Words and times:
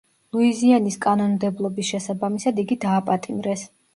ლუიზიანის 0.35 0.97
კანონმდებლობის 1.03 1.91
შესაბამისად 1.93 2.65
იგი 2.65 2.79
დააპატიმრეს. 2.89 3.67